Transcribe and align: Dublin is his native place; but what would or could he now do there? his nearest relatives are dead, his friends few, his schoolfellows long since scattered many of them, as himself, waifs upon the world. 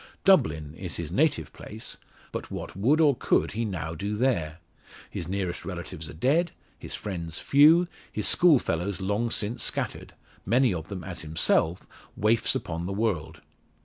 Dublin 0.25 0.73
is 0.73 0.95
his 0.97 1.11
native 1.11 1.53
place; 1.53 1.97
but 2.31 2.49
what 2.49 2.75
would 2.75 2.99
or 2.99 3.15
could 3.15 3.51
he 3.51 3.63
now 3.63 3.93
do 3.93 4.15
there? 4.15 4.57
his 5.11 5.27
nearest 5.27 5.63
relatives 5.63 6.09
are 6.09 6.13
dead, 6.13 6.53
his 6.79 6.95
friends 6.95 7.37
few, 7.37 7.87
his 8.11 8.27
schoolfellows 8.27 8.99
long 8.99 9.29
since 9.29 9.63
scattered 9.63 10.15
many 10.43 10.73
of 10.73 10.87
them, 10.87 11.03
as 11.03 11.21
himself, 11.21 11.85
waifs 12.17 12.55
upon 12.55 12.87
the 12.87 12.91
world. 12.93 13.41